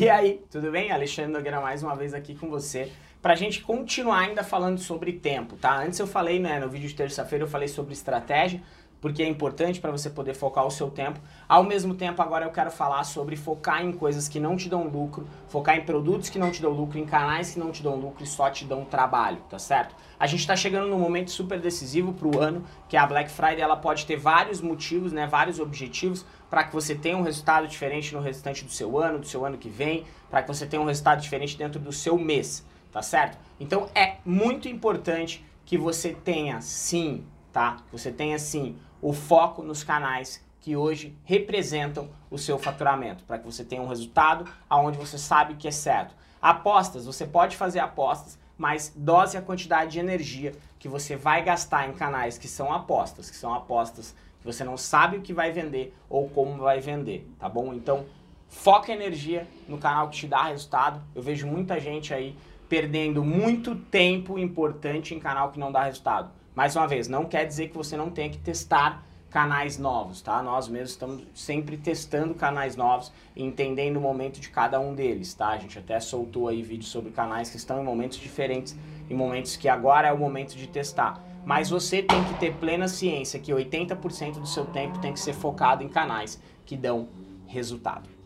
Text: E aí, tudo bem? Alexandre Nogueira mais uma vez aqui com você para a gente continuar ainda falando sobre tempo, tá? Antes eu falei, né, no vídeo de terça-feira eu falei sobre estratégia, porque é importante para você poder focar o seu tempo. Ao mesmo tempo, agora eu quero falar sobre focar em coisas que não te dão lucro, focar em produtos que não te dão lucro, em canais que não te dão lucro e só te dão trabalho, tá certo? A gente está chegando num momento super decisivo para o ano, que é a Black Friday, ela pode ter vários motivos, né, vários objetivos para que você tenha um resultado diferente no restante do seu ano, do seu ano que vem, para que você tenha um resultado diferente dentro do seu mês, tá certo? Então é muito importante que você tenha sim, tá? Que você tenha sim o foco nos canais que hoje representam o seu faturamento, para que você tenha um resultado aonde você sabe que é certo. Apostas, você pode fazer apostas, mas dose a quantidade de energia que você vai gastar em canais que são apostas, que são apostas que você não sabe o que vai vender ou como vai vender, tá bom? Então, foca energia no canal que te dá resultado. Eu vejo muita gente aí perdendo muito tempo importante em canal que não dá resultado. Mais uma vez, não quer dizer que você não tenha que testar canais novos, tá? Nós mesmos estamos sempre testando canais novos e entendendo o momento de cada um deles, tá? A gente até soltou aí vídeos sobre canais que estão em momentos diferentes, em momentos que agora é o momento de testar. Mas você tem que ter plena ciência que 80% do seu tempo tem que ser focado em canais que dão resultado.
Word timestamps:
E 0.00 0.08
aí, 0.08 0.40
tudo 0.48 0.70
bem? 0.70 0.92
Alexandre 0.92 1.32
Nogueira 1.32 1.60
mais 1.60 1.82
uma 1.82 1.96
vez 1.96 2.14
aqui 2.14 2.32
com 2.32 2.48
você 2.48 2.88
para 3.20 3.32
a 3.32 3.36
gente 3.36 3.60
continuar 3.62 4.20
ainda 4.20 4.44
falando 4.44 4.78
sobre 4.78 5.14
tempo, 5.14 5.56
tá? 5.56 5.76
Antes 5.76 5.98
eu 5.98 6.06
falei, 6.06 6.38
né, 6.38 6.60
no 6.60 6.68
vídeo 6.68 6.88
de 6.88 6.94
terça-feira 6.94 7.42
eu 7.42 7.48
falei 7.48 7.66
sobre 7.66 7.94
estratégia, 7.94 8.62
porque 9.00 9.22
é 9.22 9.28
importante 9.28 9.80
para 9.80 9.90
você 9.90 10.10
poder 10.10 10.34
focar 10.34 10.66
o 10.66 10.70
seu 10.70 10.90
tempo. 10.90 11.20
Ao 11.48 11.62
mesmo 11.62 11.94
tempo, 11.94 12.20
agora 12.20 12.44
eu 12.44 12.50
quero 12.50 12.70
falar 12.70 13.04
sobre 13.04 13.36
focar 13.36 13.84
em 13.84 13.92
coisas 13.92 14.28
que 14.28 14.40
não 14.40 14.56
te 14.56 14.68
dão 14.68 14.88
lucro, 14.88 15.26
focar 15.48 15.76
em 15.76 15.84
produtos 15.84 16.28
que 16.28 16.38
não 16.38 16.50
te 16.50 16.60
dão 16.60 16.72
lucro, 16.72 16.98
em 16.98 17.06
canais 17.06 17.52
que 17.52 17.60
não 17.60 17.70
te 17.70 17.82
dão 17.82 17.96
lucro 17.96 18.24
e 18.24 18.26
só 18.26 18.50
te 18.50 18.64
dão 18.64 18.84
trabalho, 18.84 19.38
tá 19.48 19.58
certo? 19.58 19.94
A 20.18 20.26
gente 20.26 20.40
está 20.40 20.56
chegando 20.56 20.88
num 20.88 20.98
momento 20.98 21.30
super 21.30 21.60
decisivo 21.60 22.12
para 22.12 22.28
o 22.28 22.40
ano, 22.40 22.64
que 22.88 22.96
é 22.96 23.00
a 23.00 23.06
Black 23.06 23.30
Friday, 23.30 23.60
ela 23.60 23.76
pode 23.76 24.04
ter 24.04 24.16
vários 24.16 24.60
motivos, 24.60 25.12
né, 25.12 25.26
vários 25.26 25.60
objetivos 25.60 26.26
para 26.50 26.64
que 26.64 26.72
você 26.72 26.94
tenha 26.94 27.16
um 27.16 27.22
resultado 27.22 27.68
diferente 27.68 28.14
no 28.14 28.20
restante 28.20 28.64
do 28.64 28.70
seu 28.70 28.98
ano, 28.98 29.18
do 29.18 29.26
seu 29.26 29.44
ano 29.44 29.58
que 29.58 29.68
vem, 29.68 30.04
para 30.30 30.42
que 30.42 30.48
você 30.48 30.66
tenha 30.66 30.82
um 30.82 30.86
resultado 30.86 31.20
diferente 31.20 31.56
dentro 31.56 31.78
do 31.78 31.92
seu 31.92 32.18
mês, 32.18 32.64
tá 32.90 33.02
certo? 33.02 33.38
Então 33.60 33.88
é 33.94 34.16
muito 34.24 34.68
importante 34.68 35.44
que 35.64 35.76
você 35.76 36.14
tenha 36.14 36.60
sim, 36.60 37.24
tá? 37.52 37.76
Que 37.86 37.92
você 37.92 38.10
tenha 38.10 38.38
sim 38.38 38.76
o 39.00 39.12
foco 39.12 39.62
nos 39.62 39.82
canais 39.82 40.44
que 40.60 40.76
hoje 40.76 41.16
representam 41.24 42.08
o 42.30 42.36
seu 42.36 42.58
faturamento, 42.58 43.24
para 43.24 43.38
que 43.38 43.46
você 43.46 43.64
tenha 43.64 43.80
um 43.80 43.86
resultado 43.86 44.44
aonde 44.68 44.98
você 44.98 45.16
sabe 45.16 45.54
que 45.54 45.68
é 45.68 45.70
certo. 45.70 46.14
Apostas, 46.42 47.06
você 47.06 47.26
pode 47.26 47.56
fazer 47.56 47.80
apostas, 47.80 48.38
mas 48.56 48.92
dose 48.94 49.36
a 49.36 49.42
quantidade 49.42 49.92
de 49.92 49.98
energia 49.98 50.52
que 50.78 50.88
você 50.88 51.16
vai 51.16 51.42
gastar 51.42 51.88
em 51.88 51.92
canais 51.92 52.38
que 52.38 52.48
são 52.48 52.72
apostas, 52.72 53.30
que 53.30 53.36
são 53.36 53.54
apostas 53.54 54.14
que 54.40 54.46
você 54.46 54.62
não 54.62 54.76
sabe 54.76 55.16
o 55.16 55.22
que 55.22 55.32
vai 55.32 55.50
vender 55.50 55.96
ou 56.08 56.28
como 56.28 56.62
vai 56.62 56.80
vender, 56.80 57.28
tá 57.38 57.48
bom? 57.48 57.72
Então, 57.72 58.06
foca 58.48 58.92
energia 58.92 59.46
no 59.68 59.78
canal 59.78 60.08
que 60.08 60.18
te 60.18 60.26
dá 60.26 60.44
resultado. 60.44 61.02
Eu 61.14 61.22
vejo 61.22 61.46
muita 61.46 61.80
gente 61.80 62.14
aí 62.14 62.36
perdendo 62.68 63.24
muito 63.24 63.74
tempo 63.74 64.38
importante 64.38 65.14
em 65.14 65.18
canal 65.18 65.50
que 65.50 65.58
não 65.58 65.72
dá 65.72 65.84
resultado. 65.84 66.30
Mais 66.54 66.76
uma 66.76 66.86
vez, 66.86 67.08
não 67.08 67.24
quer 67.24 67.44
dizer 67.46 67.68
que 67.68 67.76
você 67.76 67.96
não 67.96 68.10
tenha 68.10 68.28
que 68.28 68.38
testar 68.38 69.04
canais 69.30 69.78
novos, 69.78 70.22
tá? 70.22 70.42
Nós 70.42 70.68
mesmos 70.68 70.90
estamos 70.90 71.22
sempre 71.34 71.76
testando 71.76 72.34
canais 72.34 72.76
novos 72.76 73.12
e 73.36 73.44
entendendo 73.44 73.96
o 73.96 74.00
momento 74.00 74.40
de 74.40 74.48
cada 74.48 74.80
um 74.80 74.94
deles, 74.94 75.34
tá? 75.34 75.48
A 75.48 75.58
gente 75.58 75.78
até 75.78 76.00
soltou 76.00 76.48
aí 76.48 76.62
vídeos 76.62 76.90
sobre 76.90 77.10
canais 77.10 77.50
que 77.50 77.56
estão 77.56 77.80
em 77.80 77.84
momentos 77.84 78.18
diferentes, 78.18 78.76
em 79.08 79.14
momentos 79.14 79.56
que 79.56 79.68
agora 79.68 80.08
é 80.08 80.12
o 80.12 80.18
momento 80.18 80.56
de 80.56 80.66
testar. 80.66 81.22
Mas 81.44 81.70
você 81.70 82.02
tem 82.02 82.22
que 82.24 82.34
ter 82.34 82.54
plena 82.54 82.88
ciência 82.88 83.38
que 83.38 83.52
80% 83.52 84.40
do 84.40 84.46
seu 84.46 84.66
tempo 84.66 84.98
tem 84.98 85.12
que 85.12 85.20
ser 85.20 85.34
focado 85.34 85.82
em 85.82 85.88
canais 85.88 86.42
que 86.66 86.76
dão 86.76 87.08
resultado. 87.46 88.17